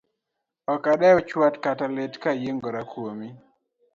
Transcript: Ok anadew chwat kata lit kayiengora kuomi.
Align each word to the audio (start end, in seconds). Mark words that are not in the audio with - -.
Ok 0.73 0.83
anadew 0.91 1.17
chwat 1.27 1.55
kata 1.63 1.85
lit 1.95 2.13
kayiengora 2.23 2.81
kuomi. 2.91 3.27